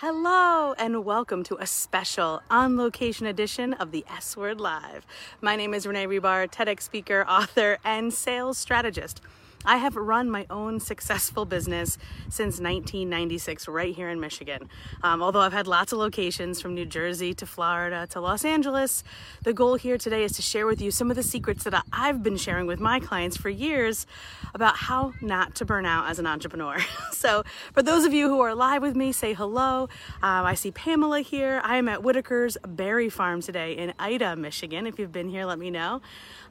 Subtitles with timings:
[0.00, 5.04] Hello, and welcome to a special on location edition of the S Word Live.
[5.40, 9.20] My name is Renee Rebar, TEDx speaker, author, and sales strategist.
[9.64, 11.98] I have run my own successful business
[12.28, 14.68] since 1996 right here in Michigan.
[15.02, 19.02] Um, although I've had lots of locations from New Jersey to Florida to Los Angeles,
[19.42, 22.22] the goal here today is to share with you some of the secrets that I've
[22.22, 24.06] been sharing with my clients for years
[24.54, 26.78] about how not to burn out as an entrepreneur.
[27.12, 29.88] so, for those of you who are live with me, say hello.
[30.22, 31.60] Um, I see Pamela here.
[31.64, 34.86] I am at Whitaker's Berry Farm today in Ida, Michigan.
[34.86, 36.00] If you've been here, let me know.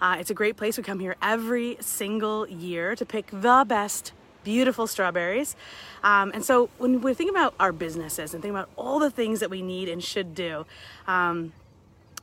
[0.01, 0.77] Uh, it's a great place.
[0.77, 4.11] We come here every single year to pick the best
[4.43, 5.55] beautiful strawberries.
[6.03, 9.39] Um, and so when we think about our businesses and think about all the things
[9.41, 10.65] that we need and should do,
[11.05, 11.51] um,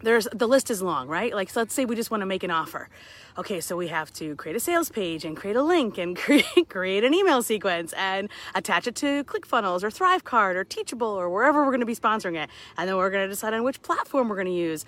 [0.01, 1.35] there's the list is long, right?
[1.35, 2.89] Like, so let's say we just want to make an offer.
[3.37, 6.69] Okay, so we have to create a sales page and create a link and create,
[6.69, 11.61] create an email sequence and attach it to ClickFunnels or ThriveCart or Teachable or wherever
[11.65, 12.49] we're going to be sponsoring it.
[12.77, 14.85] And then we're going to decide on which platform we're going to use.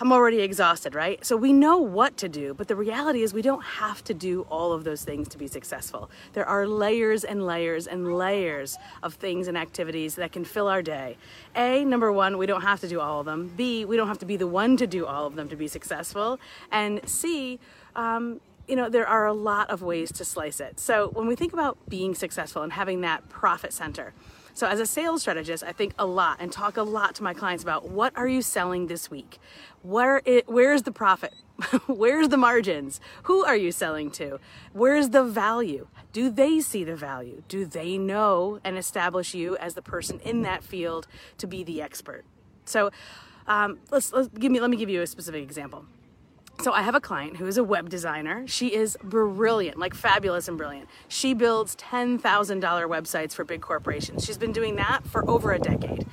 [0.00, 1.24] I'm already exhausted, right?
[1.24, 4.42] So we know what to do, but the reality is we don't have to do
[4.50, 6.10] all of those things to be successful.
[6.32, 10.82] There are layers and layers and layers of things and activities that can fill our
[10.82, 11.16] day.
[11.54, 13.52] A, number one, we don't have to do all of them.
[13.56, 15.68] B, we don't have to be the one to do all of them to be
[15.68, 16.38] successful.
[16.70, 17.58] And C,
[17.94, 20.80] um, you know, there are a lot of ways to slice it.
[20.80, 24.12] So when we think about being successful and having that profit center,
[24.56, 27.34] so as a sales strategist, I think a lot and talk a lot to my
[27.34, 29.38] clients about what are you selling this week?
[29.82, 31.34] Where it, where's the profit?
[31.86, 32.98] where's the margins?
[33.24, 34.40] Who are you selling to?
[34.72, 35.88] Where's the value?
[36.14, 37.42] Do they see the value?
[37.48, 41.82] Do they know and establish you as the person in that field to be the
[41.82, 42.24] expert?
[42.64, 42.90] So
[43.46, 45.84] um, let's, let's give me let me give you a specific example.
[46.62, 48.44] So I have a client who is a web designer.
[48.46, 50.88] She is brilliant, like fabulous and brilliant.
[51.06, 54.24] She builds $10,000 websites for big corporations.
[54.24, 56.06] She's been doing that for over a decade.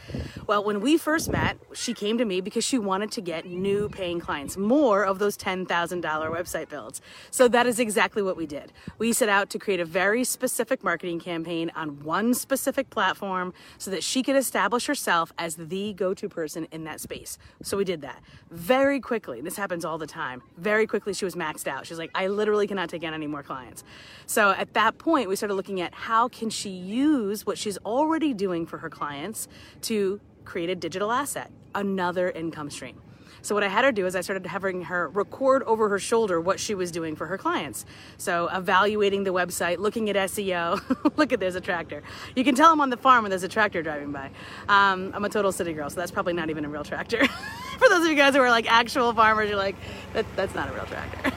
[0.45, 3.87] Well, when we first met, she came to me because she wanted to get new
[3.87, 5.65] paying clients, more of those $10,000
[6.01, 7.01] website builds.
[7.31, 8.73] So that is exactly what we did.
[8.97, 13.89] We set out to create a very specific marketing campaign on one specific platform so
[13.91, 17.37] that she could establish herself as the go-to person in that space.
[17.61, 19.39] So we did that very quickly.
[19.39, 20.47] This happens all the time time.
[20.57, 21.85] Very quickly, she was maxed out.
[21.85, 23.83] She's like, I literally cannot take in any more clients.
[24.25, 28.33] So at that point, we started looking at how can she use what she's already
[28.33, 29.47] doing for her clients
[29.81, 33.01] to create a digital asset, another income stream.
[33.41, 36.39] So what I had her do is I started having her record over her shoulder
[36.39, 37.85] what she was doing for her clients.
[38.17, 40.79] So evaluating the website, looking at SEO.
[41.17, 42.03] Look at there's a tractor.
[42.37, 44.31] You can tell I'm on the farm when there's a tractor driving by.
[44.69, 47.27] Um, I'm a total city girl, so that's probably not even a real tractor.
[47.83, 49.75] for those of you guys who are like actual farmers, you're like,
[50.13, 51.31] that, that's not a real tractor.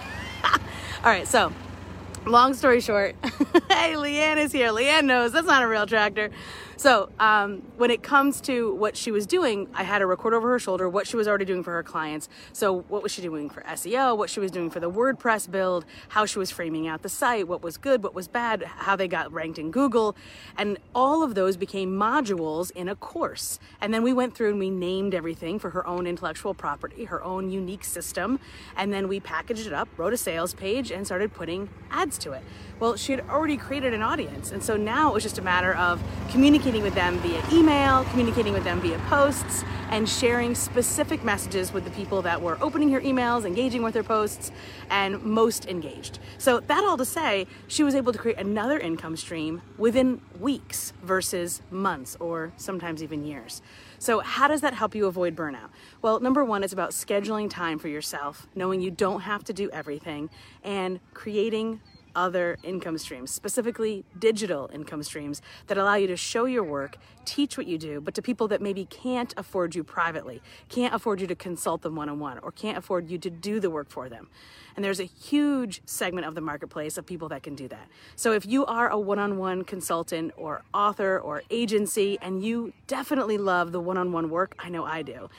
[1.04, 1.52] All right, so
[2.24, 4.70] long story short, hey, Leanne is here.
[4.70, 6.30] Leanne knows that's not a real tractor.
[6.78, 10.50] So um, when it comes to what she was doing, I had a record over
[10.50, 12.28] her shoulder what she was already doing for her clients.
[12.53, 14.16] So what was she doing for SEO?
[14.16, 15.86] What she was doing for the WordPress build?
[16.09, 17.48] How she was framing out the site?
[17.48, 18.03] What was good?
[18.03, 18.62] What was bad?
[18.62, 20.16] How they got ranked in Google?
[20.59, 23.59] And all of those became modules in a course.
[23.81, 27.25] And then we went through and we named everything for her own intellectual property, her
[27.25, 28.38] own unique system.
[28.76, 32.32] And then we packaged it up, wrote a sales page, and started putting ads to
[32.32, 32.42] it.
[32.78, 34.50] Well, she had already created an audience.
[34.50, 38.03] And so now it was just a matter of communicating communicating with them via email,
[38.10, 42.91] communicating with them via posts, and sharing specific messages with the people that were opening
[42.91, 44.50] her emails, engaging with her posts,
[44.91, 46.19] and most engaged.
[46.38, 50.93] So, that all to say, she was able to create another income stream within weeks
[51.04, 53.62] versus months or sometimes even years.
[54.00, 55.69] So, how does that help you avoid burnout?
[56.03, 59.71] Well, number one, it's about scheduling time for yourself, knowing you don't have to do
[59.71, 60.31] everything,
[60.65, 61.81] and creating
[62.16, 67.56] other income streams, specifically digital income streams that allow you to show your work, teach
[67.56, 71.27] what you do, but to people that maybe can't afford you privately, can't afford you
[71.27, 74.09] to consult them one on one, or can't afford you to do the work for
[74.09, 74.28] them.
[74.75, 77.88] And there's a huge segment of the marketplace of people that can do that.
[78.15, 82.72] So if you are a one on one consultant or author or agency and you
[82.86, 85.30] definitely love the one on one work, I know I do,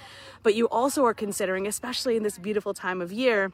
[0.43, 3.51] but you also are considering, especially in this beautiful time of year,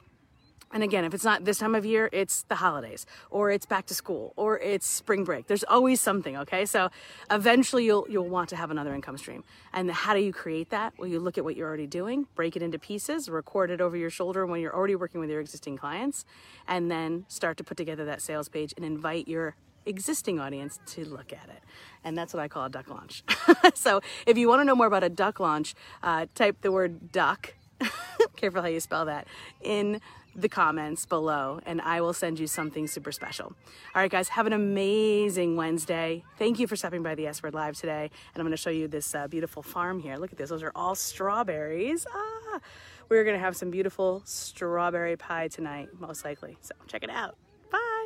[0.74, 3.86] and again, if it's not this time of year, it's the holidays or it's back
[3.86, 5.48] to school or it's spring break.
[5.48, 6.66] There's always something, okay?
[6.66, 6.90] So
[7.32, 9.44] eventually you'll you'll want to have another income stream.
[9.72, 10.94] And how do you create that?
[10.98, 13.96] Well, you look at what you're already doing, break it into pieces, record it over
[13.96, 16.26] your shoulder when you're already working with your existing clients,
[16.68, 19.56] and then start to put together that sales page and invite your
[19.86, 21.62] existing audience to look at it.
[22.04, 23.24] And that's what I call a duck launch.
[23.76, 27.12] so if you want to know more about a duck launch, uh, type the word
[27.12, 27.54] duck,
[28.44, 29.26] careful how you spell that,
[29.62, 30.02] in
[30.36, 33.54] the comments below and I will send you something super special.
[33.96, 36.26] All right, guys, have an amazing Wednesday.
[36.38, 38.10] Thank you for stopping by the S Word Live today.
[38.34, 40.18] And I'm going to show you this uh, beautiful farm here.
[40.18, 40.50] Look at this.
[40.50, 42.06] Those are all strawberries.
[42.14, 42.60] Ah,
[43.08, 46.58] we're going to have some beautiful strawberry pie tonight, most likely.
[46.60, 47.38] So check it out.